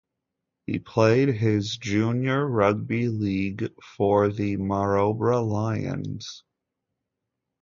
He 0.65 0.79
played 0.79 1.27
his 1.29 1.77
junior 1.77 2.47
rugby 2.47 3.07
league 3.07 3.71
for 3.83 4.29
the 4.29 4.57
Maroubra 4.57 5.47
Lions. 5.47 6.43